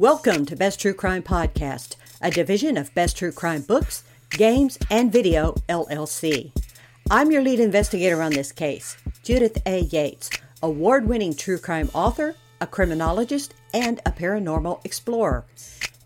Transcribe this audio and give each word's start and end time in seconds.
Welcome 0.00 0.46
to 0.46 0.56
Best 0.56 0.80
True 0.80 0.94
Crime 0.94 1.22
Podcast, 1.22 1.96
a 2.22 2.30
division 2.30 2.78
of 2.78 2.94
Best 2.94 3.18
True 3.18 3.32
Crime 3.32 3.60
Books, 3.60 4.02
Games, 4.30 4.78
and 4.88 5.12
Video, 5.12 5.52
LLC. 5.68 6.52
I'm 7.10 7.30
your 7.30 7.42
lead 7.42 7.60
investigator 7.60 8.22
on 8.22 8.32
this 8.32 8.50
case, 8.50 8.96
Judith 9.22 9.58
A. 9.66 9.80
Yates, 9.80 10.30
award 10.62 11.06
winning 11.06 11.34
true 11.34 11.58
crime 11.58 11.90
author, 11.92 12.34
a 12.62 12.66
criminologist, 12.66 13.52
and 13.74 14.00
a 14.06 14.10
paranormal 14.10 14.82
explorer. 14.86 15.44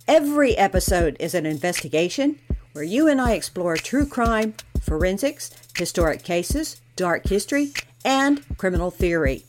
Every 0.08 0.56
episode 0.56 1.16
is 1.20 1.36
an 1.36 1.46
investigation 1.46 2.40
where 2.72 2.82
you 2.82 3.06
and 3.06 3.20
I 3.20 3.34
explore 3.34 3.76
true 3.76 4.06
crime, 4.06 4.54
forensics, 4.82 5.52
historic 5.79 6.24
cases, 6.24 6.80
dark 6.96 7.29
history, 7.29 7.72
and 8.04 8.42
criminal 8.58 8.90
theory. 8.90 9.45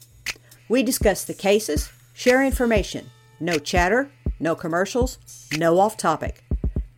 We 0.70 0.84
discuss 0.84 1.24
the 1.24 1.34
cases, 1.34 1.92
share 2.14 2.44
information, 2.44 3.10
no 3.40 3.58
chatter, 3.58 4.12
no 4.40 4.56
commercials, 4.56 5.18
no 5.58 5.80
off 5.80 5.98
topic. 5.98 6.44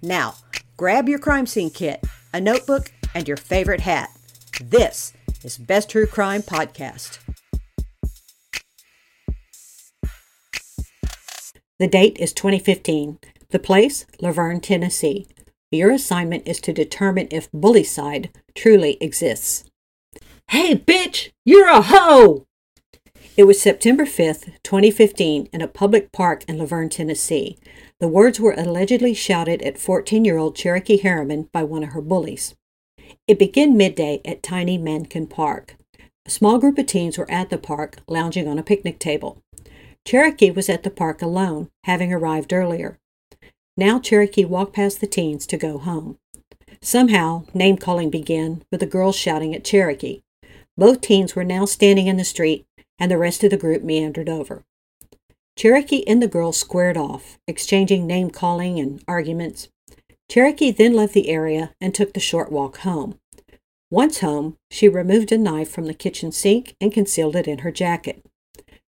Now, 0.01 0.35
grab 0.75 1.07
your 1.07 1.19
crime 1.19 1.45
scene 1.45 1.69
kit, 1.69 2.03
a 2.33 2.41
notebook, 2.41 2.91
and 3.13 3.27
your 3.27 3.37
favorite 3.37 3.81
hat. 3.81 4.09
This 4.61 5.13
is 5.43 5.57
Best 5.57 5.89
True 5.89 6.07
Crime 6.07 6.41
Podcast. 6.41 7.19
The 11.79 11.87
date 11.87 12.17
is 12.19 12.33
2015. 12.33 13.19
The 13.49 13.59
place, 13.59 14.05
La 14.19 14.31
Vergne, 14.31 14.59
Tennessee. 14.59 15.27
Your 15.69 15.91
assignment 15.91 16.47
is 16.47 16.59
to 16.61 16.73
determine 16.73 17.27
if 17.29 17.51
bullicide 17.51 18.29
truly 18.55 18.97
exists. 18.99 19.63
Hey, 20.49 20.75
bitch! 20.75 21.31
You're 21.45 21.67
a 21.67 21.81
hoe! 21.81 22.46
It 23.37 23.43
was 23.43 23.61
September 23.61 24.05
5th, 24.05 24.45
2015, 24.63 25.49
in 25.53 25.61
a 25.61 25.67
public 25.67 26.11
park 26.11 26.43
in 26.47 26.57
La 26.57 26.65
Vergne, 26.65 26.89
Tennessee. 26.89 27.57
The 27.99 28.07
words 28.07 28.39
were 28.39 28.55
allegedly 28.57 29.13
shouted 29.13 29.61
at 29.61 29.77
14 29.77 30.25
year 30.25 30.37
old 30.37 30.55
Sherokee 30.55 31.01
Harriman 31.01 31.49
by 31.51 31.63
one 31.63 31.83
of 31.83 31.89
her 31.89 32.01
bullies. 32.01 32.55
It 33.27 33.39
began 33.39 33.77
midday 33.77 34.21
at 34.25 34.43
tiny 34.43 34.77
Mankin 34.77 35.27
Park. 35.27 35.75
A 36.25 36.29
small 36.29 36.59
group 36.59 36.77
of 36.77 36.85
teens 36.85 37.17
were 37.17 37.29
at 37.31 37.49
the 37.49 37.57
park, 37.57 37.97
lounging 38.07 38.47
on 38.47 38.59
a 38.59 38.63
picnic 38.63 38.99
table. 38.99 39.41
Sherokee 40.05 40.55
was 40.55 40.69
at 40.69 40.83
the 40.83 40.89
park 40.89 41.21
alone, 41.21 41.69
having 41.85 42.13
arrived 42.13 42.53
earlier. 42.53 42.97
Now 43.75 43.99
Sherokee 43.99 44.47
walked 44.47 44.73
past 44.73 45.01
the 45.01 45.07
teens 45.07 45.45
to 45.47 45.57
go 45.57 45.77
home. 45.77 46.17
Somehow, 46.81 47.45
name 47.53 47.77
calling 47.77 48.09
began, 48.09 48.63
with 48.71 48.79
the 48.79 48.85
girls 48.85 49.15
shouting 49.15 49.55
at 49.55 49.63
Sherokee. 49.63 50.21
Both 50.77 51.01
teens 51.01 51.35
were 51.35 51.43
now 51.43 51.65
standing 51.65 52.07
in 52.07 52.17
the 52.17 52.23
street, 52.23 52.66
and 52.99 53.11
the 53.11 53.17
rest 53.17 53.43
of 53.43 53.51
the 53.51 53.57
group 53.57 53.83
meandered 53.83 54.29
over. 54.29 54.63
Sherokee 55.57 56.03
and 56.05 56.21
the 56.21 56.27
girls 56.27 56.57
squared 56.57 56.97
off, 56.97 57.39
exchanging 57.47 58.05
name 58.05 58.29
calling 58.29 58.79
and 58.79 59.03
arguments. 59.07 59.69
Sherokee 60.29 60.75
then 60.75 60.93
left 60.93 61.13
the 61.13 61.29
area 61.29 61.71
and 61.81 61.95
took 61.95 62.13
the 62.13 62.19
short 62.19 62.51
walk 62.51 62.77
home. 62.79 63.19
Once 63.89 64.19
home, 64.19 64.57
she 64.69 64.89
removed 64.89 65.31
a 65.31 65.37
knife 65.37 65.69
from 65.69 65.85
the 65.85 65.93
kitchen 65.93 66.31
sink 66.31 66.75
and 66.81 66.91
concealed 66.91 67.35
it 67.35 67.47
in 67.47 67.59
her 67.59 67.71
jacket. 67.71 68.23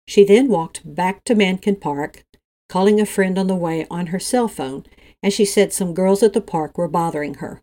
She 0.08 0.24
then 0.24 0.48
walked 0.48 0.94
back 0.94 1.22
to 1.24 1.34
Mankin 1.34 1.76
Park, 1.76 2.24
calling 2.68 3.00
a 3.00 3.06
friend 3.06 3.38
on 3.38 3.46
the 3.46 3.54
way 3.54 3.86
on 3.90 4.08
her 4.08 4.18
cell 4.18 4.48
phone, 4.48 4.84
and 5.22 5.32
she 5.32 5.44
said 5.44 5.72
some 5.72 5.94
girls 5.94 6.22
at 6.22 6.32
the 6.32 6.40
park 6.40 6.78
were 6.78 6.88
bothering 6.88 7.34
her. 7.34 7.62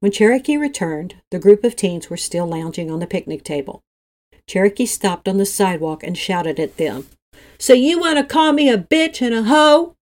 When 0.00 0.12
Sherokee 0.12 0.58
returned, 0.58 1.16
the 1.30 1.38
group 1.40 1.64
of 1.64 1.74
teens 1.74 2.08
were 2.08 2.16
still 2.16 2.46
lounging 2.46 2.90
on 2.90 3.00
the 3.00 3.06
picnic 3.06 3.42
table. 3.42 3.82
Sherokee 4.48 4.88
stopped 4.88 5.28
on 5.28 5.36
the 5.36 5.46
sidewalk 5.46 6.02
and 6.02 6.16
shouted 6.16 6.58
at 6.58 6.78
them. 6.78 7.06
So 7.58 7.74
you 7.74 8.00
want 8.00 8.18
to 8.18 8.24
call 8.24 8.52
me 8.52 8.70
a 8.70 8.78
bitch 8.78 9.20
and 9.20 9.34
a 9.34 9.42
hoe? 9.44 9.94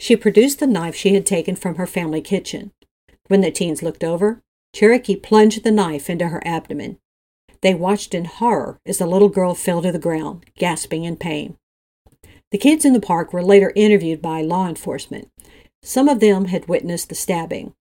She 0.00 0.16
produced 0.16 0.58
the 0.58 0.66
knife 0.66 0.96
she 0.96 1.14
had 1.14 1.26
taken 1.26 1.54
from 1.54 1.76
her 1.76 1.86
family 1.86 2.20
kitchen. 2.20 2.72
When 3.28 3.42
the 3.42 3.50
teens 3.50 3.82
looked 3.82 4.02
over, 4.02 4.40
Sherokee 4.74 5.22
plunged 5.22 5.62
the 5.62 5.70
knife 5.70 6.08
into 6.08 6.28
her 6.28 6.42
abdomen. 6.46 6.98
They 7.60 7.74
watched 7.74 8.14
in 8.14 8.24
horror 8.24 8.80
as 8.84 8.98
the 8.98 9.06
little 9.06 9.28
girl 9.28 9.54
fell 9.54 9.82
to 9.82 9.92
the 9.92 9.98
ground, 9.98 10.46
gasping 10.56 11.04
in 11.04 11.16
pain. 11.16 11.56
The 12.50 12.58
kids 12.58 12.84
in 12.84 12.92
the 12.92 13.00
park 13.00 13.32
were 13.32 13.42
later 13.42 13.72
interviewed 13.76 14.20
by 14.20 14.42
law 14.42 14.68
enforcement. 14.68 15.28
Some 15.82 16.08
of 16.08 16.20
them 16.20 16.46
had 16.46 16.68
witnessed 16.68 17.08
the 17.08 17.14
stabbing. 17.14 17.74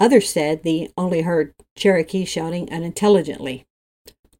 Others 0.00 0.30
said 0.30 0.62
they 0.62 0.90
only 0.96 1.22
heard 1.22 1.54
Sherokee 1.76 2.26
shouting 2.26 2.72
unintelligently. 2.72 3.65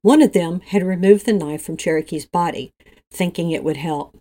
One 0.06 0.22
of 0.22 0.34
them 0.34 0.61
had 0.61 0.84
removed 0.84 1.27
the 1.27 1.33
knife 1.33 1.62
from 1.62 1.77
Sherokee's 1.77 2.27
body, 2.27 2.72
thinking 3.11 3.50
it 3.50 3.65
would 3.65 3.78
help. 3.78 4.17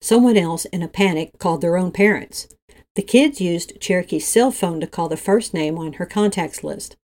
Someone 0.00 0.38
else, 0.38 0.64
in 0.64 0.82
a 0.82 0.88
panic, 0.88 1.38
called 1.38 1.60
their 1.60 1.76
own 1.76 1.92
parents. 1.92 2.48
The 2.94 3.02
kids 3.02 3.38
used 3.38 3.78
Sherokee's 3.78 4.26
cell 4.26 4.50
phone 4.50 4.80
to 4.80 4.86
call 4.86 5.10
the 5.10 5.16
first 5.18 5.52
name 5.52 5.76
on 5.76 5.92
her 5.92 6.06
contacts 6.06 6.64
list. 6.64 6.96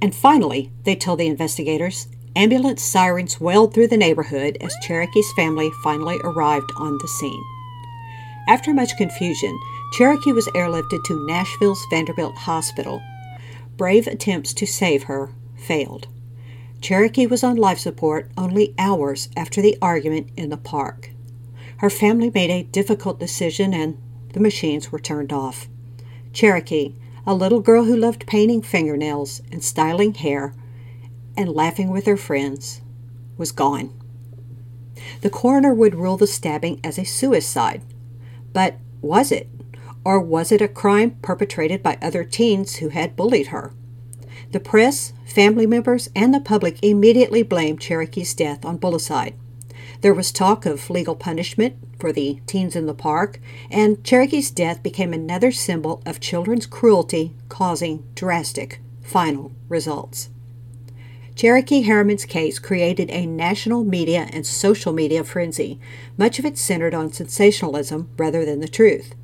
And 0.00 0.14
finally, 0.14 0.70
they 0.84 0.94
told 0.94 1.18
the 1.18 1.26
investigators, 1.26 2.06
ambulance 2.36 2.80
sirens 2.80 3.40
wailed 3.40 3.74
through 3.74 3.88
the 3.88 3.96
neighborhood 3.96 4.56
as 4.60 4.76
Sherokee's 4.86 5.32
family 5.34 5.68
finally 5.82 6.18
arrived 6.22 6.70
on 6.78 6.96
the 6.98 7.08
scene. 7.08 7.42
After 8.48 8.72
much 8.72 8.96
confusion, 8.96 9.58
Sherokee 9.98 10.32
was 10.32 10.46
airlifted 10.54 11.02
to 11.06 11.26
Nashville's 11.26 11.84
Vanderbilt 11.90 12.36
Hospital. 12.36 13.02
Brave 13.76 14.06
attempts 14.06 14.54
to 14.54 14.64
save 14.64 15.02
her 15.02 15.32
failed. 15.56 16.06
Sherokee 16.84 17.30
was 17.30 17.42
on 17.42 17.56
life 17.56 17.78
support 17.78 18.30
only 18.36 18.74
hours 18.78 19.30
after 19.38 19.62
the 19.62 19.78
argument 19.80 20.28
in 20.36 20.50
the 20.50 20.58
park. 20.58 21.12
Her 21.78 21.88
family 21.88 22.30
made 22.30 22.50
a 22.50 22.64
difficult 22.64 23.18
decision 23.18 23.72
and 23.72 23.96
the 24.34 24.40
machines 24.40 24.92
were 24.92 24.98
turned 24.98 25.32
off. 25.32 25.66
Sherokee, 26.34 26.92
a 27.26 27.34
little 27.34 27.60
girl 27.60 27.84
who 27.84 27.96
loved 27.96 28.26
painting 28.26 28.60
fingernails 28.60 29.40
and 29.50 29.64
styling 29.64 30.12
hair 30.12 30.52
and 31.38 31.48
laughing 31.48 31.88
with 31.88 32.04
her 32.04 32.18
friends, 32.18 32.82
was 33.38 33.50
gone. 33.50 33.98
The 35.22 35.30
coroner 35.30 35.72
would 35.72 35.94
rule 35.94 36.18
the 36.18 36.26
stabbing 36.26 36.80
as 36.84 36.98
a 36.98 37.04
suicide. 37.04 37.80
But 38.52 38.76
was 39.00 39.32
it? 39.32 39.48
Or 40.04 40.20
was 40.20 40.52
it 40.52 40.60
a 40.60 40.68
crime 40.68 41.12
perpetrated 41.22 41.82
by 41.82 41.96
other 42.02 42.24
teens 42.24 42.76
who 42.76 42.90
had 42.90 43.16
bullied 43.16 43.46
her? 43.46 43.72
The 44.54 44.60
press, 44.60 45.12
family 45.26 45.66
members, 45.66 46.08
and 46.14 46.32
the 46.32 46.38
public 46.38 46.78
immediately 46.80 47.42
blamed 47.42 47.80
Sherokee's 47.80 48.34
death 48.34 48.64
on 48.64 48.76
bullicide. 48.76 49.34
There 50.00 50.14
was 50.14 50.30
talk 50.30 50.64
of 50.64 50.88
legal 50.88 51.16
punishment 51.16 51.74
for 51.98 52.12
the 52.12 52.38
teens 52.46 52.76
in 52.76 52.86
the 52.86 52.94
park, 52.94 53.40
and 53.68 53.96
Sherokee's 54.04 54.52
death 54.52 54.80
became 54.80 55.12
another 55.12 55.50
symbol 55.50 56.00
of 56.06 56.20
children's 56.20 56.66
cruelty 56.66 57.34
causing 57.48 58.04
drastic 58.14 58.80
final 59.02 59.50
results. 59.68 60.28
Sherokee 61.34 61.84
Harriman's 61.86 62.24
case 62.24 62.60
created 62.60 63.10
a 63.10 63.26
national 63.26 63.82
media 63.82 64.28
and 64.32 64.46
social 64.46 64.92
media 64.92 65.24
frenzy, 65.24 65.80
much 66.16 66.38
of 66.38 66.44
it 66.44 66.58
centered 66.58 66.94
on 66.94 67.12
sensationalism 67.12 68.08
rather 68.16 68.44
than 68.44 68.60
the 68.60 68.68
truth. 68.68 69.16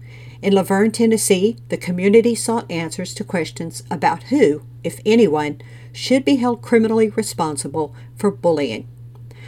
In 0.42 0.54
La 0.54 0.64
Vergne, 0.64 0.90
Tennessee, 0.90 1.56
the 1.68 1.76
community 1.76 2.34
sought 2.34 2.68
answers 2.68 3.14
to 3.14 3.22
questions 3.22 3.84
about 3.92 4.24
who, 4.24 4.62
if 4.84 5.00
anyone, 5.04 5.60
should 5.92 6.24
be 6.24 6.36
held 6.36 6.62
criminally 6.62 7.08
responsible 7.10 7.94
for 8.16 8.30
bullying. 8.30 8.88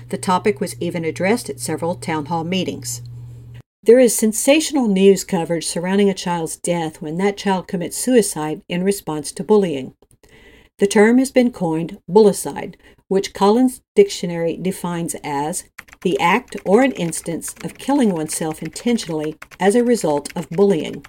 The 0.08 0.18
topic 0.18 0.60
was 0.60 0.76
even 0.80 1.04
addressed 1.04 1.48
at 1.48 1.60
several 1.60 1.94
town 1.94 2.26
hall 2.26 2.44
meetings. 2.44 3.02
There 3.84 3.98
is 3.98 4.16
sensational 4.16 4.86
news 4.86 5.24
coverage 5.24 5.66
surrounding 5.66 6.08
a 6.08 6.14
child's 6.14 6.56
death 6.56 7.02
when 7.02 7.16
that 7.18 7.36
child 7.36 7.66
commits 7.66 7.96
suicide 7.96 8.62
in 8.68 8.84
response 8.84 9.32
to 9.32 9.42
bullying. 9.42 9.94
The 10.78 10.86
term 10.86 11.18
has 11.18 11.30
been 11.30 11.50
coined 11.50 11.98
bullicide, 12.08 12.76
which 13.08 13.34
Collins 13.34 13.80
Dictionary 13.94 14.56
defines 14.56 15.16
as 15.24 15.64
the 16.02 16.18
act 16.20 16.56
or 16.64 16.82
an 16.82 16.92
instance 16.92 17.54
of 17.64 17.78
killing 17.78 18.10
oneself 18.10 18.62
intentionally 18.62 19.36
as 19.58 19.74
a 19.74 19.84
result 19.84 20.30
of 20.36 20.50
bullying. 20.50 21.04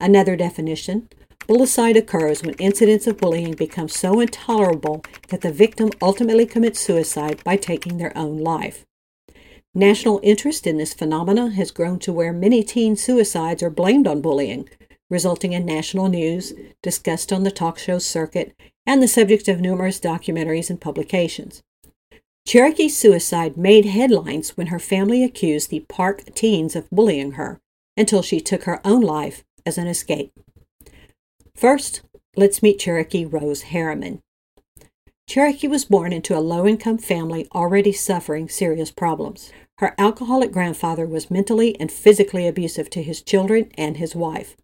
Another 0.00 0.36
definition 0.36 1.08
bullicide 1.46 1.96
occurs 1.96 2.42
when 2.42 2.54
incidents 2.54 3.06
of 3.06 3.18
bullying 3.18 3.52
become 3.52 3.88
so 3.88 4.20
intolerable 4.20 5.04
that 5.28 5.40
the 5.40 5.52
victim 5.52 5.90
ultimately 6.00 6.46
commits 6.46 6.80
suicide 6.80 7.42
by 7.44 7.56
taking 7.56 7.98
their 7.98 8.16
own 8.16 8.38
life. 8.38 8.84
National 9.74 10.20
interest 10.22 10.66
in 10.66 10.76
this 10.76 10.94
phenomenon 10.94 11.52
has 11.52 11.70
grown 11.70 11.98
to 11.98 12.12
where 12.12 12.32
many 12.32 12.62
teen 12.62 12.96
suicides 12.96 13.62
are 13.62 13.70
blamed 13.70 14.06
on 14.06 14.20
bullying, 14.20 14.68
resulting 15.10 15.52
in 15.52 15.66
national 15.66 16.08
news, 16.08 16.52
discussed 16.82 17.32
on 17.32 17.42
the 17.42 17.50
talk 17.50 17.78
show 17.78 17.98
circuit, 17.98 18.54
and 18.86 19.02
the 19.02 19.08
subject 19.08 19.48
of 19.48 19.60
numerous 19.60 19.98
documentaries 19.98 20.70
and 20.70 20.80
publications. 20.80 21.62
Sherokee's 22.46 22.96
suicide 22.96 23.56
made 23.56 23.86
headlines 23.86 24.56
when 24.56 24.68
her 24.68 24.78
family 24.78 25.24
accused 25.24 25.70
the 25.70 25.84
park 25.88 26.22
teens 26.34 26.76
of 26.76 26.90
bullying 26.90 27.32
her 27.32 27.58
until 27.96 28.22
she 28.22 28.40
took 28.40 28.64
her 28.64 28.80
own 28.84 29.00
life 29.00 29.44
as 29.64 29.78
an 29.78 29.86
escape. 29.86 30.32
First, 31.56 32.02
let's 32.36 32.62
meet 32.62 32.80
Sherokee 32.80 33.32
Rose 33.32 33.62
Harriman. 33.62 34.20
Sherokee 35.28 35.70
was 35.70 35.84
born 35.84 36.12
into 36.12 36.36
a 36.36 36.40
low 36.40 36.66
income 36.66 36.98
family 36.98 37.48
already 37.54 37.92
suffering 37.92 38.48
serious 38.48 38.90
problems. 38.90 39.50
Her 39.78 39.94
alcoholic 39.98 40.52
grandfather 40.52 41.06
was 41.06 41.30
mentally 41.30 41.78
and 41.80 41.90
physically 41.90 42.46
abusive 42.46 42.90
to 42.90 43.02
his 43.02 43.22
children 43.22 43.70
and 43.78 43.96
his 43.96 44.14
wife. 44.14 44.56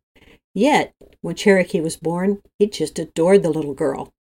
Yet, 0.54 0.94
when 1.20 1.36
Sherokee 1.36 1.82
was 1.82 1.96
born, 1.96 2.42
he 2.58 2.66
just 2.66 2.98
adored 2.98 3.42
the 3.42 3.50
little 3.50 3.74
girl. 3.74 4.12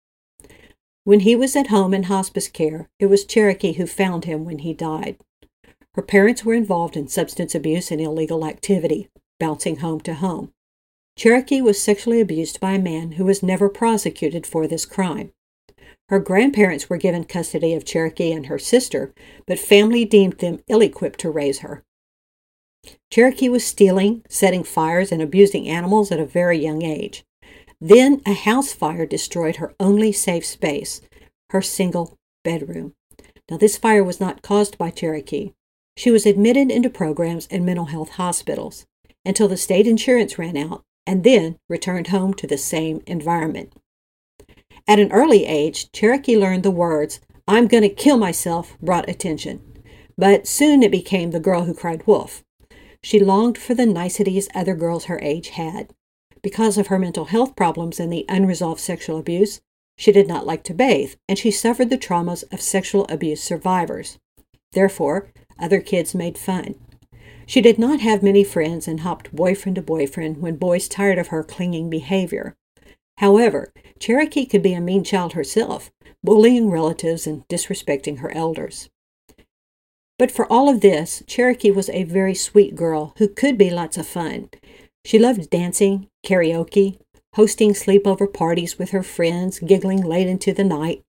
When 1.04 1.20
he 1.20 1.34
was 1.34 1.56
at 1.56 1.68
home 1.68 1.94
in 1.94 2.04
hospice 2.04 2.48
care, 2.48 2.88
it 2.98 3.06
was 3.06 3.24
Sherokee 3.24 3.76
who 3.76 3.86
found 3.86 4.26
him 4.26 4.44
when 4.44 4.58
he 4.58 4.74
died. 4.74 5.16
Her 5.94 6.02
parents 6.02 6.44
were 6.44 6.54
involved 6.54 6.96
in 6.96 7.08
substance 7.08 7.54
abuse 7.54 7.90
and 7.90 8.00
illegal 8.00 8.44
activity, 8.44 9.08
bouncing 9.40 9.76
home 9.78 10.00
to 10.00 10.14
home. 10.14 10.52
Sherokee 11.18 11.60
was 11.60 11.82
sexually 11.82 12.20
abused 12.20 12.60
by 12.60 12.74
a 12.74 12.78
man 12.78 13.12
who 13.12 13.24
was 13.24 13.42
never 13.42 13.68
prosecuted 13.68 14.46
for 14.46 14.68
this 14.68 14.86
crime. 14.86 15.32
Her 16.10 16.20
grandparents 16.20 16.88
were 16.88 16.96
given 16.96 17.24
custody 17.24 17.74
of 17.74 17.84
Sherokee 17.84 18.32
and 18.32 18.46
her 18.46 18.58
sister, 18.58 19.12
but 19.44 19.58
family 19.58 20.04
deemed 20.04 20.38
them 20.38 20.60
ill 20.68 20.80
equipped 20.80 21.18
to 21.20 21.30
raise 21.30 21.58
her. 21.58 21.82
Sherokee 23.12 23.50
was 23.50 23.66
stealing, 23.66 24.22
setting 24.28 24.62
fires, 24.62 25.10
and 25.10 25.20
abusing 25.20 25.66
animals 25.68 26.12
at 26.12 26.20
a 26.20 26.24
very 26.24 26.56
young 26.56 26.82
age. 26.82 27.24
Then 27.80 28.22
a 28.24 28.32
house 28.32 28.72
fire 28.72 29.04
destroyed 29.04 29.56
her 29.56 29.74
only 29.80 30.12
safe 30.12 30.46
space, 30.46 31.00
her 31.50 31.62
single 31.62 32.16
bedroom. 32.44 32.94
Now, 33.50 33.56
this 33.56 33.76
fire 33.76 34.04
was 34.04 34.20
not 34.20 34.42
caused 34.42 34.78
by 34.78 34.92
Sherokee. 34.92 35.52
She 35.96 36.12
was 36.12 36.26
admitted 36.26 36.70
into 36.70 36.88
programs 36.88 37.48
and 37.50 37.66
mental 37.66 37.86
health 37.86 38.10
hospitals 38.10 38.86
until 39.24 39.48
the 39.48 39.56
state 39.56 39.88
insurance 39.88 40.38
ran 40.38 40.56
out 40.56 40.84
and 41.08 41.24
then 41.24 41.56
returned 41.70 42.08
home 42.08 42.34
to 42.34 42.46
the 42.46 42.58
same 42.58 43.00
environment. 43.06 43.72
At 44.86 44.98
an 44.98 45.10
early 45.10 45.46
age, 45.46 45.90
Sherokee 45.90 46.38
learned 46.38 46.62
the 46.62 46.70
words, 46.70 47.18
I'm 47.48 47.66
going 47.66 47.82
to 47.82 47.88
kill 47.88 48.18
myself, 48.18 48.76
brought 48.82 49.08
attention. 49.08 49.62
But 50.18 50.46
soon 50.46 50.82
it 50.82 50.90
became 50.90 51.30
the 51.30 51.40
girl 51.40 51.64
who 51.64 51.72
cried 51.72 52.06
wolf. 52.06 52.44
She 53.02 53.18
longed 53.18 53.56
for 53.56 53.74
the 53.74 53.86
niceties 53.86 54.50
other 54.54 54.74
girls 54.74 55.06
her 55.06 55.18
age 55.22 55.48
had. 55.50 55.94
Because 56.42 56.76
of 56.76 56.88
her 56.88 56.98
mental 56.98 57.24
health 57.24 57.56
problems 57.56 57.98
and 57.98 58.12
the 58.12 58.26
unresolved 58.28 58.80
sexual 58.80 59.18
abuse, 59.18 59.62
she 59.96 60.12
did 60.12 60.28
not 60.28 60.46
like 60.46 60.62
to 60.64 60.74
bathe, 60.74 61.14
and 61.26 61.38
she 61.38 61.50
suffered 61.50 61.88
the 61.88 61.96
traumas 61.96 62.44
of 62.52 62.60
sexual 62.60 63.06
abuse 63.08 63.42
survivors. 63.42 64.18
Therefore, 64.72 65.32
other 65.58 65.80
kids 65.80 66.14
made 66.14 66.36
fun. 66.36 66.74
She 67.48 67.62
did 67.62 67.78
not 67.78 68.00
have 68.00 68.22
many 68.22 68.44
friends 68.44 68.86
and 68.86 69.00
hopped 69.00 69.34
boyfriend 69.34 69.76
to 69.76 69.82
boyfriend 69.82 70.42
when 70.42 70.56
boys 70.56 70.86
tired 70.86 71.16
of 71.16 71.28
her 71.28 71.42
clinging 71.42 71.88
behavior. 71.88 72.54
However, 73.16 73.72
Sherokee 73.98 74.48
could 74.50 74.62
be 74.62 74.74
a 74.74 74.82
mean 74.82 75.02
child 75.02 75.32
herself, 75.32 75.90
bullying 76.22 76.68
relatives 76.70 77.26
and 77.26 77.48
disrespecting 77.48 78.18
her 78.18 78.30
elders. 78.32 78.90
But 80.18 80.30
for 80.30 80.44
all 80.52 80.68
of 80.68 80.82
this, 80.82 81.22
Sherokee 81.26 81.74
was 81.74 81.88
a 81.88 82.04
very 82.04 82.34
sweet 82.34 82.76
girl 82.76 83.14
who 83.16 83.28
could 83.28 83.56
be 83.56 83.70
lots 83.70 83.96
of 83.96 84.06
fun. 84.06 84.50
She 85.06 85.18
loved 85.18 85.48
dancing, 85.48 86.08
karaoke, 86.22 86.98
hosting 87.34 87.72
sleepover 87.72 88.30
parties 88.30 88.78
with 88.78 88.90
her 88.90 89.02
friends, 89.02 89.58
giggling 89.58 90.02
late 90.02 90.26
into 90.26 90.52
the 90.52 90.64
night. 90.64 91.02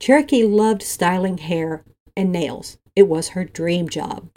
Sherokee 0.00 0.50
loved 0.50 0.80
styling 0.80 1.36
hair 1.36 1.84
and 2.16 2.32
nails. 2.32 2.78
It 2.96 3.06
was 3.06 3.28
her 3.28 3.44
dream 3.44 3.90
job. 3.90 4.30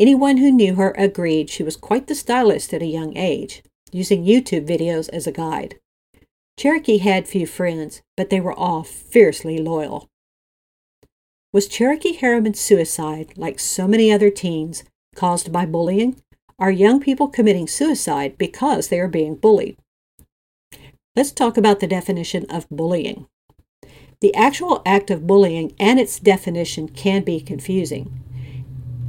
Anyone 0.00 0.38
who 0.38 0.50
knew 0.50 0.74
her 0.76 0.92
agreed 0.96 1.50
she 1.50 1.62
was 1.62 1.76
quite 1.76 2.06
the 2.06 2.14
stylist 2.14 2.72
at 2.74 2.82
a 2.82 2.86
young 2.86 3.16
age, 3.16 3.62
using 3.92 4.24
YouTube 4.24 4.66
videos 4.66 5.08
as 5.10 5.26
a 5.26 5.32
guide. 5.32 5.78
Sherokee 6.58 7.00
had 7.00 7.28
few 7.28 7.46
friends, 7.46 8.02
but 8.16 8.30
they 8.30 8.40
were 8.40 8.52
all 8.52 8.82
fiercely 8.82 9.58
loyal. 9.58 10.08
Was 11.52 11.68
Sherokee 11.68 12.16
Harriman's 12.16 12.60
suicide, 12.60 13.34
like 13.36 13.58
so 13.58 13.86
many 13.86 14.10
other 14.10 14.30
teens, 14.30 14.84
caused 15.14 15.52
by 15.52 15.66
bullying? 15.66 16.16
Are 16.58 16.70
young 16.70 17.00
people 17.00 17.28
committing 17.28 17.66
suicide 17.66 18.38
because 18.38 18.88
they 18.88 19.00
are 19.00 19.08
being 19.08 19.34
bullied? 19.34 19.76
Let's 21.14 21.32
talk 21.32 21.56
about 21.56 21.80
the 21.80 21.86
definition 21.86 22.46
of 22.48 22.68
bullying. 22.70 23.26
The 24.20 24.34
actual 24.34 24.80
act 24.86 25.10
of 25.10 25.26
bullying 25.26 25.74
and 25.78 26.00
its 26.00 26.18
definition 26.18 26.88
can 26.88 27.22
be 27.22 27.40
confusing. 27.40 28.20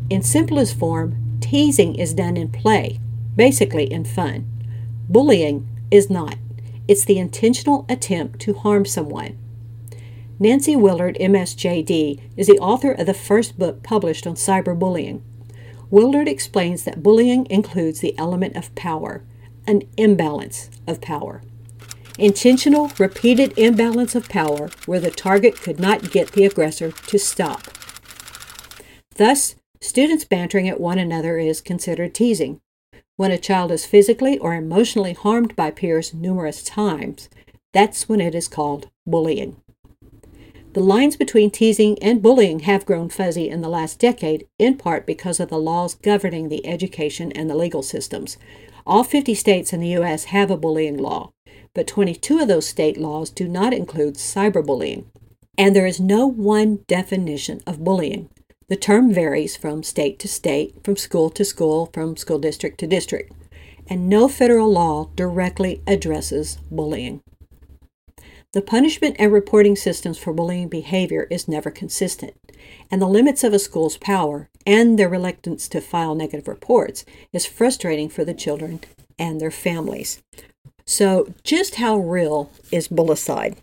In 0.09 0.21
simplest 0.21 0.77
form, 0.77 1.37
teasing 1.39 1.95
is 1.95 2.13
done 2.13 2.37
in 2.37 2.49
play, 2.49 2.99
basically 3.35 3.91
in 3.91 4.05
fun. 4.05 4.47
Bullying 5.09 5.67
is 5.91 6.09
not. 6.09 6.35
It's 6.87 7.05
the 7.05 7.17
intentional 7.17 7.85
attempt 7.87 8.39
to 8.41 8.53
harm 8.53 8.85
someone. 8.85 9.37
Nancy 10.39 10.75
Willard, 10.75 11.17
MSJD, 11.21 12.19
is 12.35 12.47
the 12.47 12.59
author 12.59 12.91
of 12.91 13.05
the 13.05 13.13
first 13.13 13.57
book 13.57 13.83
published 13.83 14.27
on 14.27 14.35
cyberbullying. 14.35 15.21
Willard 15.89 16.27
explains 16.27 16.83
that 16.83 17.03
bullying 17.03 17.45
includes 17.49 17.99
the 17.99 18.17
element 18.17 18.55
of 18.55 18.73
power, 18.75 19.23
an 19.67 19.83
imbalance 19.95 20.69
of 20.87 20.99
power. 21.01 21.41
Intentional, 22.19 22.91
repeated 22.99 23.57
imbalance 23.57 24.15
of 24.15 24.27
power 24.27 24.69
where 24.85 24.99
the 24.99 25.11
target 25.11 25.55
could 25.55 25.79
not 25.79 26.11
get 26.11 26.33
the 26.33 26.45
aggressor 26.45 26.91
to 26.91 27.17
stop. 27.17 27.63
Thus, 29.15 29.55
students 29.83 30.23
bantering 30.23 30.69
at 30.69 30.79
one 30.79 30.97
another 30.97 31.37
is 31.37 31.59
considered 31.59 32.15
teasing. 32.15 32.61
When 33.17 33.31
a 33.31 33.37
child 33.37 33.69
is 33.69 33.85
physically 33.85 34.37
or 34.39 34.55
emotionally 34.55 35.13
harmed 35.13 35.57
by 35.57 35.71
peers 35.71 36.13
numerous 36.13 36.63
times, 36.63 37.29
that's 37.73 38.07
when 38.07 38.21
it 38.21 38.33
is 38.33 38.47
called 38.47 38.89
bullying. 39.05 39.57
The 40.71 40.79
lines 40.79 41.17
between 41.17 41.51
teasing 41.51 42.01
and 42.01 42.21
bullying 42.21 42.59
have 42.59 42.85
grown 42.85 43.09
fuzzy 43.09 43.49
in 43.49 43.61
the 43.61 43.69
last 43.69 43.99
decade, 43.99 44.47
in 44.57 44.77
part 44.77 45.05
because 45.05 45.39
of 45.39 45.49
the 45.49 45.59
laws 45.59 45.95
governing 45.95 46.47
the 46.47 46.65
education 46.65 47.31
and 47.33 47.49
the 47.49 47.55
legal 47.55 47.83
systems. 47.83 48.37
All 48.87 49.03
50 49.03 49.35
states 49.35 49.73
in 49.73 49.81
the 49.81 49.89
U.S. 49.89 50.25
have 50.25 50.49
a 50.49 50.57
bullying 50.57 50.97
law, 50.97 51.33
but 51.75 51.87
22 51.87 52.39
of 52.39 52.47
those 52.47 52.67
state 52.67 52.97
laws 52.97 53.29
do 53.29 53.47
not 53.49 53.73
include 53.73 54.15
cyberbullying. 54.15 55.05
And 55.57 55.75
there 55.75 55.85
is 55.85 55.99
no 55.99 56.25
one 56.25 56.79
definition 56.87 57.61
of 57.67 57.83
bullying. 57.83 58.29
The 58.73 58.79
term 58.79 59.13
varies 59.13 59.55
from 59.55 59.83
state 59.83 60.17
to 60.17 60.27
state, 60.27 60.83
from 60.83 60.97
school 60.97 61.29
to 61.29 61.45
school, 61.45 61.91
from 61.93 62.17
school 62.17 62.39
district 62.39 62.79
to 62.79 62.87
district, 62.87 63.31
and 63.87 64.09
no 64.09 64.27
federal 64.27 64.67
law 64.67 65.11
directly 65.15 65.83
addresses 65.85 66.57
bullying. 66.71 67.21
The 68.53 68.63
punishment 68.63 69.17
and 69.19 69.31
reporting 69.31 69.75
systems 69.75 70.17
for 70.17 70.33
bullying 70.33 70.69
behavior 70.69 71.27
is 71.29 71.47
never 71.47 71.69
consistent, 71.69 72.33
and 72.89 72.99
the 72.99 73.05
limits 73.05 73.43
of 73.43 73.53
a 73.53 73.59
school's 73.59 73.97
power 73.97 74.49
and 74.65 74.97
their 74.97 75.07
reluctance 75.07 75.67
to 75.67 75.79
file 75.79 76.15
negative 76.15 76.47
reports 76.47 77.05
is 77.31 77.45
frustrating 77.45 78.09
for 78.09 78.25
the 78.25 78.33
children 78.33 78.79
and 79.19 79.39
their 79.39 79.51
families. 79.51 80.23
So, 80.83 81.31
just 81.43 81.75
how 81.75 81.97
real 81.97 82.49
is 82.71 82.87
bullicide? 82.87 83.57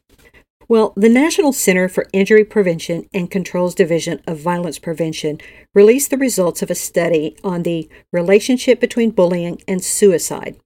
Well, 0.71 0.93
the 0.95 1.09
National 1.09 1.53
Center 1.53 1.89
for 1.89 2.07
Injury 2.13 2.45
Prevention 2.45 3.09
and 3.13 3.29
Control's 3.29 3.75
Division 3.75 4.23
of 4.29 4.39
Violence 4.39 4.79
Prevention 4.79 5.41
released 5.75 6.11
the 6.11 6.17
results 6.17 6.63
of 6.63 6.71
a 6.71 6.77
study 6.77 7.37
on 7.43 7.65
the 7.65 7.91
relationship 8.13 8.79
between 8.79 9.11
bullying 9.11 9.61
and 9.67 9.83
suicide. 9.83 10.61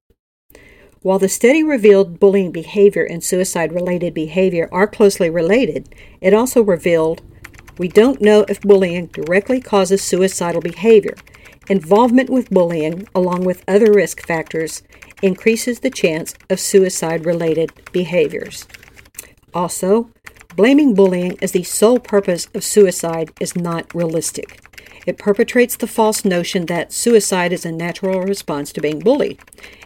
While 1.01 1.19
the 1.19 1.31
study 1.31 1.63
revealed 1.63 2.21
bullying 2.21 2.53
behavior 2.53 3.03
and 3.03 3.25
suicide 3.25 3.73
related 3.73 4.13
behavior 4.13 4.69
are 4.71 4.87
closely 4.87 5.31
related, 5.31 5.89
it 6.21 6.35
also 6.35 6.63
revealed 6.63 7.23
we 7.79 7.89
don't 7.89 8.21
know 8.21 8.45
if 8.47 8.61
bullying 8.61 9.07
directly 9.07 9.59
causes 9.59 10.03
suicidal 10.03 10.61
behavior. 10.61 11.15
Involvement 11.71 12.29
with 12.29 12.51
bullying, 12.51 13.09
along 13.15 13.45
with 13.45 13.65
other 13.67 13.91
risk 13.91 14.21
factors, 14.27 14.83
increases 15.23 15.81
the 15.81 15.89
chance 15.89 16.35
of 16.51 16.61
suicide 16.61 17.25
related 17.25 17.73
behaviors. 17.91 18.67
Also, 19.55 20.11
blaming 20.57 20.95
bullying 20.95 21.39
as 21.41 21.53
the 21.53 21.63
sole 21.63 21.99
purpose 21.99 22.49
of 22.55 22.65
suicide 22.65 23.31
is 23.41 23.55
not 23.55 23.95
realistic. 23.95 24.61
It 25.07 25.19
perpetrates 25.19 25.77
the 25.77 25.87
false 25.87 26.25
notion 26.25 26.67
that 26.67 26.93
suicide 26.93 27.53
is 27.53 27.65
a 27.65 27.73
natural 27.73 28.23
response 28.23 28.73
to 28.73 28.81
being 28.81 28.99
bullied, 28.99 29.39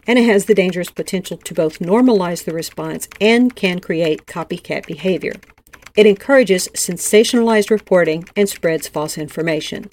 and 0.06 0.18
it 0.18 0.24
has 0.24 0.46
the 0.46 0.54
dangerous 0.54 0.90
potential 0.90 1.36
to 1.36 1.54
both 1.54 1.80
normalize 1.80 2.44
the 2.44 2.54
response 2.54 3.08
and 3.20 3.54
can 3.54 3.80
create 3.80 4.26
copycat 4.26 4.86
behavior. 4.86 5.34
It 5.96 6.06
encourages 6.06 6.68
sensationalized 6.68 7.70
reporting 7.70 8.24
and 8.36 8.48
spreads 8.48 8.86
false 8.86 9.18
information. 9.18 9.90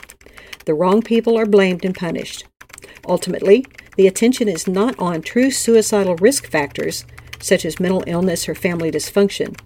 The 0.65 0.75
wrong 0.75 1.01
people 1.01 1.38
are 1.38 1.48
blamed 1.48 1.84
and 1.84 1.96
punished. 1.96 2.46
Ultimately, 3.08 3.65
the 3.98 4.08
attention 4.08 4.48
is 4.48 4.67
not 4.67 4.98
on 5.00 5.22
true 5.22 5.50
suicidal 5.50 6.15
risk 6.17 6.48
factors, 6.48 7.05
such 7.39 7.65
as 7.65 7.80
mental 7.80 8.04
illness 8.08 8.48
or 8.48 8.56
family 8.56 8.92
dysfunction. 8.92 9.58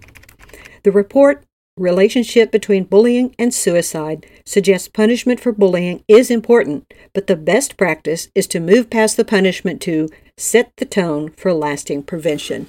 The 0.82 0.92
report, 0.92 1.44
Relationship 1.76 2.50
Between 2.50 2.84
Bullying 2.84 3.34
and 3.38 3.54
Suicide, 3.54 4.26
suggests 4.44 4.88
punishment 4.88 5.40
for 5.40 5.52
bullying 5.52 6.04
is 6.08 6.30
important, 6.30 6.92
but 7.14 7.26
the 7.26 7.36
best 7.36 7.76
practice 7.76 8.28
is 8.34 8.46
to 8.48 8.60
move 8.60 8.90
past 8.90 9.16
the 9.16 9.24
punishment 9.24 9.80
to 9.82 10.08
set 10.36 10.72
the 10.76 10.84
tone 10.84 11.30
for 11.32 11.52
lasting 11.52 12.02
prevention. 12.02 12.66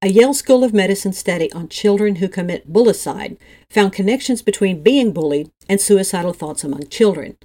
A 0.00 0.08
Yale 0.08 0.34
School 0.34 0.64
of 0.64 0.74
Medicine 0.74 1.12
study 1.12 1.52
on 1.52 1.68
children 1.68 2.16
who 2.16 2.28
commit 2.28 2.72
bullicide 2.72 3.36
found 3.70 3.92
connections 3.92 4.42
between 4.42 4.82
being 4.82 5.12
bullied 5.12 5.50
and 5.68 5.80
suicidal 5.80 6.32
thoughts 6.32 6.64
among 6.64 6.88
children. 6.88 7.36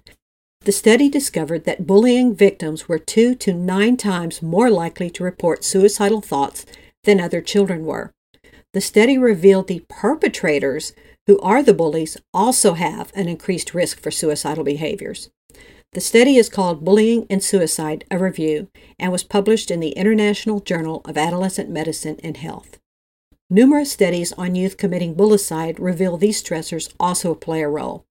The 0.61 0.71
study 0.71 1.07
discovered 1.09 1.63
that 1.63 1.87
bullying 1.87 2.35
victims 2.35 2.89
were 2.89 2.99
two 2.99 3.35
to 3.35 3.53
nine 3.53 3.95
times 3.95 4.41
more 4.41 4.69
likely 4.69 5.09
to 5.11 5.23
report 5.23 5.63
suicidal 5.63 6.21
thoughts 6.21 6.65
than 7.03 7.21
other 7.21 7.41
children 7.41 7.85
were. 7.85 8.11
The 8.73 8.81
study 8.81 9.17
revealed 9.17 9.67
the 9.67 9.85
perpetrators, 9.87 10.93
who 11.25 11.39
are 11.39 11.63
the 11.63 11.73
bullies, 11.73 12.17
also 12.33 12.73
have 12.73 13.11
an 13.15 13.29
increased 13.29 13.73
risk 13.73 13.99
for 14.01 14.11
suicidal 14.11 14.63
behaviors. 14.63 15.29
The 15.93 16.01
study 16.01 16.35
is 16.35 16.49
called 16.49 16.83
Bullying 16.83 17.25
and 17.29 17.41
Suicide, 17.41 18.03
a 18.11 18.19
Review, 18.19 18.67
and 18.99 19.11
was 19.11 19.23
published 19.23 19.71
in 19.71 19.79
the 19.79 19.91
International 19.91 20.59
Journal 20.59 21.01
of 21.05 21.17
Adolescent 21.17 21.69
Medicine 21.69 22.19
and 22.23 22.37
Health. 22.37 22.77
Numerous 23.49 23.93
studies 23.93 24.33
on 24.33 24.55
youth 24.55 24.75
committing 24.75 25.15
bullicide 25.15 25.79
reveal 25.79 26.17
these 26.17 26.43
stressors 26.43 26.93
also 26.99 27.33
play 27.33 27.61
a 27.61 27.69
role. 27.69 28.05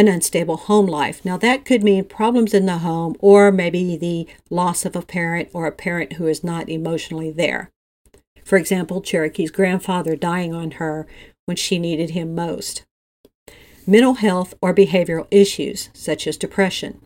An 0.00 0.08
unstable 0.08 0.56
home 0.56 0.86
life. 0.86 1.22
Now, 1.26 1.36
that 1.36 1.66
could 1.66 1.84
mean 1.84 2.04
problems 2.04 2.54
in 2.54 2.64
the 2.64 2.78
home 2.78 3.16
or 3.18 3.52
maybe 3.52 3.98
the 3.98 4.26
loss 4.48 4.86
of 4.86 4.96
a 4.96 5.02
parent 5.02 5.50
or 5.52 5.66
a 5.66 5.72
parent 5.72 6.14
who 6.14 6.26
is 6.26 6.42
not 6.42 6.70
emotionally 6.70 7.30
there. 7.30 7.70
For 8.42 8.56
example, 8.56 9.02
Sherokee's 9.02 9.50
grandfather 9.50 10.16
dying 10.16 10.54
on 10.54 10.70
her 10.80 11.06
when 11.44 11.58
she 11.58 11.78
needed 11.78 12.10
him 12.12 12.34
most 12.34 12.86
mental 13.86 14.14
health 14.14 14.54
or 14.62 14.74
behavioral 14.74 15.26
issues, 15.30 15.90
such 15.92 16.26
as 16.26 16.38
depression, 16.38 17.02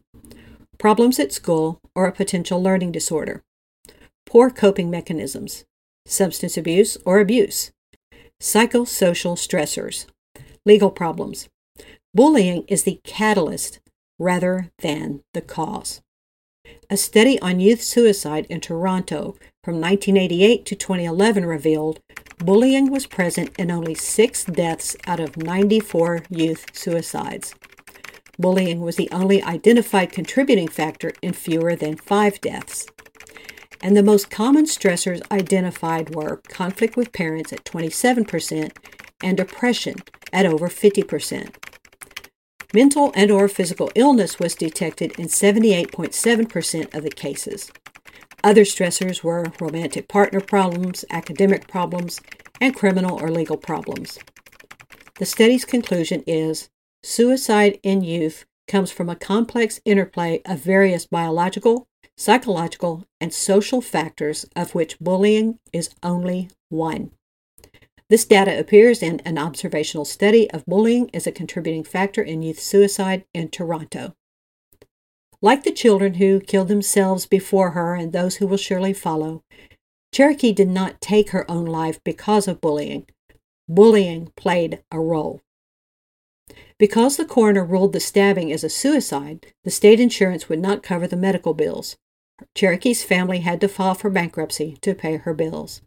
problems 0.78 1.18
at 1.18 1.32
school 1.32 1.80
or 1.96 2.06
a 2.06 2.12
potential 2.12 2.62
learning 2.62 2.92
disorder, 2.92 3.42
poor 4.24 4.50
coping 4.50 4.88
mechanisms, 4.88 5.64
substance 6.06 6.56
abuse 6.56 6.96
or 7.04 7.18
abuse, 7.18 7.72
psychosocial 8.40 9.34
stressors, 9.34 10.06
legal 10.64 10.92
problems. 10.92 11.48
Bullying 12.14 12.64
is 12.68 12.84
the 12.84 13.00
catalyst 13.02 13.80
rather 14.20 14.70
than 14.78 15.22
the 15.32 15.40
cause. 15.40 16.00
A 16.88 16.96
study 16.96 17.40
on 17.40 17.58
youth 17.58 17.82
suicide 17.82 18.46
in 18.48 18.60
Toronto 18.60 19.34
from 19.64 19.80
1988 19.80 20.64
to 20.66 20.76
2011 20.76 21.44
revealed 21.44 21.98
bullying 22.38 22.88
was 22.88 23.06
present 23.06 23.50
in 23.58 23.68
only 23.68 23.96
six 23.96 24.44
deaths 24.44 24.96
out 25.08 25.18
of 25.18 25.36
94 25.36 26.22
youth 26.30 26.66
suicides. 26.72 27.56
Bullying 28.38 28.80
was 28.80 28.94
the 28.94 29.08
only 29.10 29.42
identified 29.42 30.12
contributing 30.12 30.68
factor 30.68 31.12
in 31.20 31.32
fewer 31.32 31.74
than 31.74 31.96
five 31.96 32.40
deaths. 32.40 32.86
And 33.82 33.96
the 33.96 34.04
most 34.04 34.30
common 34.30 34.66
stressors 34.66 35.20
identified 35.32 36.14
were 36.14 36.42
conflict 36.48 36.96
with 36.96 37.12
parents 37.12 37.52
at 37.52 37.64
27% 37.64 38.70
and 39.20 39.36
depression 39.36 39.96
at 40.32 40.46
over 40.46 40.68
50%. 40.68 41.73
Mental 42.74 43.12
and 43.14 43.30
or 43.30 43.46
physical 43.46 43.88
illness 43.94 44.40
was 44.40 44.56
detected 44.56 45.12
in 45.16 45.28
78.7% 45.28 46.92
of 46.92 47.04
the 47.04 47.10
cases. 47.10 47.70
Other 48.42 48.62
stressors 48.62 49.22
were 49.22 49.52
romantic 49.60 50.08
partner 50.08 50.40
problems, 50.40 51.04
academic 51.08 51.68
problems, 51.68 52.20
and 52.60 52.74
criminal 52.74 53.22
or 53.22 53.30
legal 53.30 53.56
problems. 53.56 54.18
The 55.20 55.24
study's 55.24 55.64
conclusion 55.64 56.24
is 56.26 56.68
suicide 57.04 57.78
in 57.84 58.02
youth 58.02 58.44
comes 58.66 58.90
from 58.90 59.08
a 59.08 59.14
complex 59.14 59.80
interplay 59.84 60.42
of 60.44 60.58
various 60.58 61.06
biological, 61.06 61.86
psychological, 62.16 63.04
and 63.20 63.32
social 63.32 63.80
factors, 63.80 64.46
of 64.56 64.74
which 64.74 64.98
bullying 64.98 65.60
is 65.72 65.90
only 66.02 66.50
one. 66.70 67.12
This 68.10 68.24
data 68.24 68.58
appears 68.58 69.02
in 69.02 69.20
an 69.20 69.38
observational 69.38 70.04
study 70.04 70.50
of 70.50 70.66
bullying 70.66 71.10
as 71.14 71.26
a 71.26 71.32
contributing 71.32 71.84
factor 71.84 72.22
in 72.22 72.42
youth 72.42 72.60
suicide 72.60 73.24
in 73.32 73.48
Toronto. 73.48 74.14
Like 75.40 75.64
the 75.64 75.72
children 75.72 76.14
who 76.14 76.40
killed 76.40 76.68
themselves 76.68 77.26
before 77.26 77.70
her 77.70 77.94
and 77.94 78.12
those 78.12 78.36
who 78.36 78.46
will 78.46 78.56
surely 78.56 78.92
follow, 78.92 79.42
Sherokee 80.14 80.54
did 80.54 80.68
not 80.68 81.00
take 81.00 81.30
her 81.30 81.50
own 81.50 81.64
life 81.64 82.02
because 82.04 82.46
of 82.46 82.60
bullying. 82.60 83.06
Bullying 83.68 84.32
played 84.36 84.82
a 84.92 85.00
role. 85.00 85.40
Because 86.78 87.16
the 87.16 87.24
coroner 87.24 87.64
ruled 87.64 87.92
the 87.92 88.00
stabbing 88.00 88.52
as 88.52 88.62
a 88.62 88.68
suicide, 88.68 89.46
the 89.64 89.70
state 89.70 89.98
insurance 89.98 90.48
would 90.48 90.60
not 90.60 90.82
cover 90.82 91.06
the 91.06 91.16
medical 91.16 91.54
bills. 91.54 91.96
Sherokee's 92.54 93.02
family 93.02 93.40
had 93.40 93.60
to 93.60 93.68
file 93.68 93.94
for 93.94 94.10
bankruptcy 94.10 94.76
to 94.82 94.94
pay 94.94 95.16
her 95.16 95.34
bills. 95.34 95.80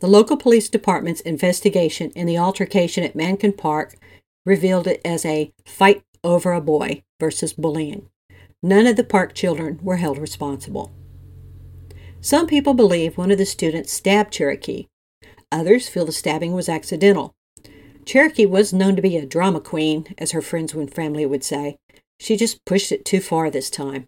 The 0.00 0.06
local 0.06 0.36
police 0.36 0.68
department's 0.68 1.20
investigation 1.22 2.10
in 2.10 2.26
the 2.26 2.38
altercation 2.38 3.02
at 3.04 3.16
Mankin 3.16 3.56
Park 3.56 3.96
revealed 4.44 4.86
it 4.86 5.00
as 5.04 5.24
a 5.24 5.52
fight 5.64 6.02
over 6.22 6.52
a 6.52 6.60
boy 6.60 7.02
versus 7.20 7.52
bullying. 7.52 8.08
None 8.62 8.86
of 8.86 8.96
the 8.96 9.04
park 9.04 9.34
children 9.34 9.78
were 9.82 9.96
held 9.96 10.18
responsible. 10.18 10.92
Some 12.20 12.46
people 12.46 12.74
believe 12.74 13.16
one 13.16 13.30
of 13.30 13.38
the 13.38 13.46
students 13.46 13.92
stabbed 13.92 14.34
Sherokee. 14.34 14.88
Others 15.52 15.88
feel 15.88 16.04
the 16.04 16.12
stabbing 16.12 16.52
was 16.52 16.68
accidental. 16.68 17.34
Sherokee 18.04 18.48
was 18.48 18.72
known 18.72 18.96
to 18.96 19.02
be 19.02 19.16
a 19.16 19.26
drama 19.26 19.60
queen, 19.60 20.14
as 20.18 20.32
her 20.32 20.42
friends 20.42 20.74
and 20.74 20.92
family 20.92 21.26
would 21.26 21.44
say. 21.44 21.76
She 22.18 22.36
just 22.36 22.64
pushed 22.64 22.92
it 22.92 23.04
too 23.04 23.20
far 23.20 23.50
this 23.50 23.70
time. 23.70 24.06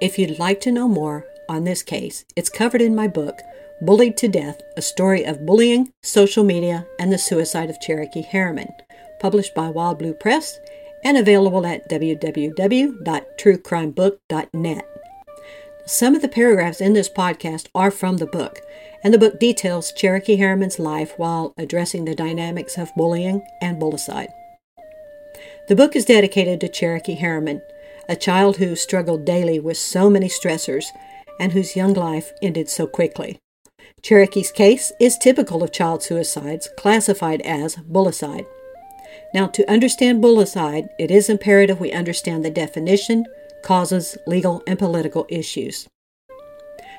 If 0.00 0.18
you'd 0.18 0.38
like 0.38 0.60
to 0.62 0.72
know 0.72 0.88
more 0.88 1.26
on 1.48 1.64
this 1.64 1.82
case, 1.82 2.24
it's 2.36 2.48
covered 2.48 2.82
in 2.82 2.94
my 2.94 3.08
book, 3.08 3.40
Bullied 3.82 4.16
to 4.18 4.28
Death 4.28 4.60
A 4.76 4.80
Story 4.80 5.24
of 5.24 5.44
Bullying, 5.44 5.92
Social 6.04 6.44
Media, 6.44 6.86
and 7.00 7.12
the 7.12 7.18
Suicide 7.18 7.68
of 7.68 7.80
Sherokee 7.80 8.24
Harriman, 8.24 8.72
published 9.18 9.56
by 9.56 9.70
Wild 9.70 9.98
Blue 9.98 10.14
Press 10.14 10.60
and 11.02 11.18
available 11.18 11.66
at 11.66 11.90
www.truecrimebook.net. 11.90 14.88
Some 15.84 16.14
of 16.14 16.22
the 16.22 16.28
paragraphs 16.28 16.80
in 16.80 16.92
this 16.92 17.08
podcast 17.08 17.66
are 17.74 17.90
from 17.90 18.18
the 18.18 18.26
book, 18.26 18.60
and 19.02 19.12
the 19.12 19.18
book 19.18 19.40
details 19.40 19.92
Sherokee 19.92 20.38
Harriman's 20.38 20.78
life 20.78 21.14
while 21.16 21.52
addressing 21.58 22.04
the 22.04 22.14
dynamics 22.14 22.78
of 22.78 22.94
bullying 22.94 23.44
and 23.60 23.80
bullicide. 23.80 24.28
The 25.66 25.74
book 25.74 25.96
is 25.96 26.04
dedicated 26.04 26.60
to 26.60 26.68
Sherokee 26.68 27.18
Harriman, 27.18 27.62
a 28.08 28.14
child 28.14 28.58
who 28.58 28.76
struggled 28.76 29.24
daily 29.24 29.58
with 29.58 29.76
so 29.76 30.08
many 30.08 30.28
stressors 30.28 30.84
and 31.40 31.50
whose 31.50 31.74
young 31.74 31.94
life 31.94 32.32
ended 32.40 32.68
so 32.68 32.86
quickly. 32.86 33.40
Sherokee's 34.02 34.50
case 34.50 34.90
is 34.98 35.16
typical 35.16 35.62
of 35.62 35.70
child 35.70 36.02
suicides 36.02 36.68
classified 36.76 37.40
as 37.42 37.76
bullicide. 37.76 38.46
Now, 39.32 39.46
to 39.48 39.70
understand 39.70 40.22
bullicide, 40.22 40.88
it 40.98 41.10
is 41.10 41.28
imperative 41.28 41.78
we 41.78 41.92
understand 41.92 42.44
the 42.44 42.50
definition, 42.50 43.26
causes, 43.62 44.18
legal, 44.26 44.62
and 44.66 44.78
political 44.78 45.24
issues. 45.28 45.88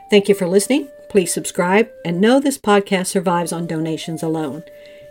Thank 0.09 0.29
you 0.29 0.35
for 0.35 0.47
listening. 0.47 0.87
Please 1.09 1.33
subscribe 1.33 1.89
and 2.05 2.21
know 2.21 2.39
this 2.39 2.57
podcast 2.57 3.07
survives 3.07 3.51
on 3.51 3.67
donations 3.67 4.23
alone. 4.23 4.63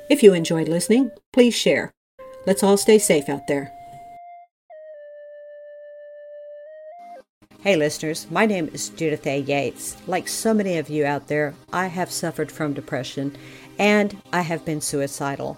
If 0.08 0.22
you 0.22 0.32
enjoyed 0.32 0.68
listening, 0.68 1.10
please 1.32 1.54
share. 1.54 1.92
Let's 2.46 2.62
all 2.62 2.76
stay 2.78 2.98
safe 2.98 3.28
out 3.28 3.46
there. 3.48 3.70
Hey, 7.62 7.76
listeners, 7.76 8.26
my 8.28 8.44
name 8.44 8.68
is 8.72 8.88
Judith 8.88 9.24
A. 9.24 9.38
Yates. 9.38 9.96
Like 10.08 10.26
so 10.26 10.52
many 10.52 10.78
of 10.78 10.90
you 10.90 11.04
out 11.06 11.28
there, 11.28 11.54
I 11.72 11.86
have 11.86 12.10
suffered 12.10 12.50
from 12.50 12.72
depression 12.72 13.36
and 13.78 14.20
I 14.32 14.40
have 14.40 14.64
been 14.64 14.80
suicidal. 14.80 15.56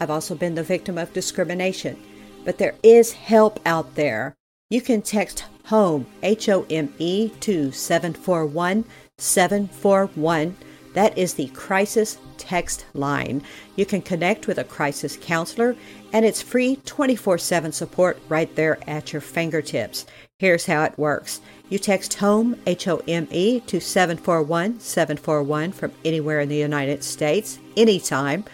I've 0.00 0.08
also 0.08 0.34
been 0.34 0.54
the 0.54 0.62
victim 0.62 0.96
of 0.96 1.12
discrimination. 1.12 2.02
But 2.46 2.56
there 2.56 2.74
is 2.82 3.12
help 3.12 3.60
out 3.66 3.96
there. 3.96 4.34
You 4.70 4.80
can 4.80 5.02
text 5.02 5.44
HOME, 5.64 6.06
H 6.22 6.48
O 6.48 6.64
M 6.70 6.94
E, 6.98 7.28
to 7.40 7.70
741 7.70 8.86
741. 9.18 10.56
That 10.94 11.18
is 11.18 11.34
the 11.34 11.48
crisis 11.48 12.16
text 12.38 12.86
line. 12.94 13.42
You 13.76 13.84
can 13.84 14.00
connect 14.00 14.46
with 14.46 14.56
a 14.56 14.64
crisis 14.64 15.18
counselor, 15.20 15.76
and 16.14 16.24
it's 16.24 16.40
free 16.40 16.76
24 16.86 17.36
7 17.36 17.72
support 17.72 18.18
right 18.30 18.54
there 18.56 18.78
at 18.88 19.12
your 19.12 19.20
fingertips. 19.20 20.06
Here's 20.42 20.66
how 20.66 20.82
it 20.82 20.98
works 20.98 21.40
you 21.68 21.78
text 21.78 22.14
HOME, 22.14 22.56
H 22.66 22.88
O 22.88 23.00
M 23.06 23.28
E, 23.30 23.60
to 23.60 23.78
741 23.78 24.80
741 24.80 25.70
from 25.70 25.92
anywhere 26.04 26.40
in 26.40 26.48
the 26.48 26.56
United 26.56 27.04
States, 27.04 27.60
anytime 27.76 28.44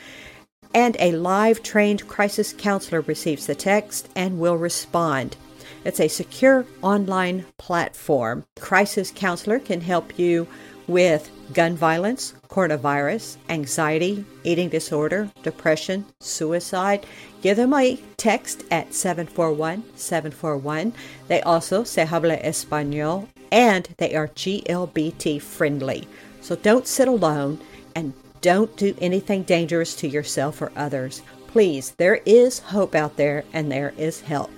and 0.74 0.98
a 1.00 1.12
live 1.12 1.62
trained 1.62 2.06
crisis 2.06 2.52
counselor 2.52 3.00
receives 3.00 3.46
the 3.46 3.54
text 3.54 4.10
and 4.14 4.38
will 4.38 4.58
respond. 4.58 5.38
It's 5.82 5.98
a 5.98 6.08
secure 6.08 6.66
online 6.82 7.46
platform. 7.56 8.44
Crisis 8.60 9.10
counselor 9.10 9.58
can 9.58 9.80
help 9.80 10.18
you 10.18 10.46
with 10.88 11.30
gun 11.52 11.76
violence, 11.76 12.34
coronavirus, 12.48 13.36
anxiety, 13.48 14.24
eating 14.42 14.68
disorder, 14.68 15.30
depression, 15.42 16.04
suicide. 16.18 17.06
Give 17.42 17.56
them 17.56 17.74
a 17.74 18.00
text 18.16 18.64
at 18.70 18.94
741 18.94 19.84
741. 19.94 20.92
They 21.28 21.40
also 21.42 21.84
se 21.84 22.06
habla 22.06 22.38
español 22.38 23.28
and 23.52 23.88
they 23.98 24.14
are 24.14 24.28
GLBT 24.28 25.40
friendly. 25.40 26.08
So 26.40 26.56
don't 26.56 26.86
sit 26.86 27.06
alone 27.06 27.60
and 27.94 28.14
don't 28.40 28.76
do 28.76 28.96
anything 29.00 29.42
dangerous 29.42 29.94
to 29.96 30.08
yourself 30.08 30.62
or 30.62 30.72
others. 30.74 31.22
Please, 31.48 31.92
there 31.92 32.20
is 32.26 32.58
hope 32.58 32.94
out 32.94 33.16
there 33.16 33.44
and 33.52 33.70
there 33.70 33.94
is 33.96 34.20
help. 34.20 34.50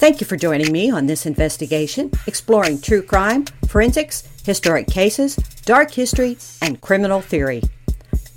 Thank 0.00 0.20
you 0.22 0.26
for 0.26 0.38
joining 0.38 0.72
me 0.72 0.90
on 0.90 1.04
this 1.04 1.26
investigation 1.26 2.10
exploring 2.26 2.80
true 2.80 3.02
crime, 3.02 3.44
forensics, 3.68 4.26
historic 4.46 4.86
cases, 4.86 5.36
dark 5.66 5.90
history, 5.90 6.38
and 6.62 6.80
criminal 6.80 7.20
theory. 7.20 7.62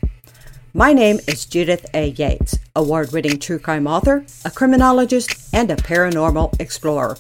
My 0.78 0.92
name 0.92 1.22
is 1.26 1.46
Judith 1.46 1.86
A. 1.94 2.08
Yates, 2.08 2.60
award 2.76 3.14
winning 3.14 3.40
true 3.40 3.60
crime 3.60 3.88
author, 3.88 4.26
a 4.44 4.52
criminologist, 4.52 5.48
and 5.54 5.72
a 5.72 5.78
paranormal 5.78 6.60
explorer. 6.60 7.16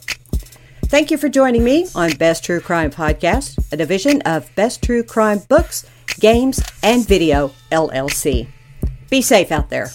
Thank 0.87 1.09
you 1.09 1.17
for 1.17 1.29
joining 1.29 1.63
me 1.63 1.87
on 1.95 2.17
Best 2.17 2.43
True 2.43 2.59
Crime 2.59 2.91
Podcast, 2.91 3.71
a 3.71 3.77
division 3.77 4.21
of 4.23 4.53
Best 4.55 4.83
True 4.83 5.03
Crime 5.03 5.39
Books, 5.47 5.85
Games, 6.19 6.61
and 6.83 7.07
Video, 7.07 7.53
LLC. 7.71 8.49
Be 9.09 9.21
safe 9.21 9.53
out 9.53 9.69
there. 9.69 9.87